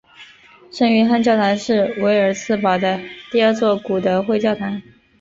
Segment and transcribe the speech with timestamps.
[0.71, 2.99] 圣约翰教堂是维尔茨堡的
[3.31, 4.81] 第二座路德会教堂。